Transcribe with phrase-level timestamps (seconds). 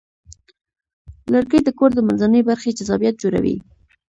[1.33, 3.55] لرګی د کور د منځنۍ برخې جذابیت جوړوي.